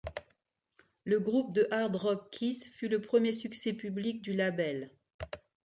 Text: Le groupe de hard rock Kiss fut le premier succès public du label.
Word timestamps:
Le 1.03 1.19
groupe 1.19 1.53
de 1.53 1.67
hard 1.69 1.95
rock 1.95 2.31
Kiss 2.31 2.67
fut 2.69 2.87
le 2.87 3.01
premier 3.01 3.33
succès 3.33 3.71
public 3.73 4.23
du 4.23 4.33
label. 4.33 4.89